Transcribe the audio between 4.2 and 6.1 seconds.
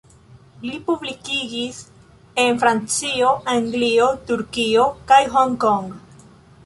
Turkio kaj Hong Kong.